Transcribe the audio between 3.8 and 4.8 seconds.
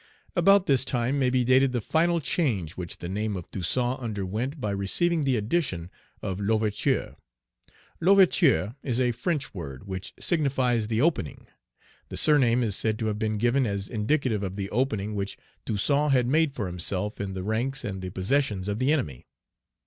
underwent by